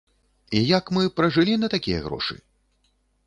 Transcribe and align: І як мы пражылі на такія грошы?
І 0.59 0.61
як 0.77 0.85
мы 0.97 1.03
пражылі 1.19 1.55
на 1.63 1.67
такія 1.75 1.99
грошы? 2.05 2.35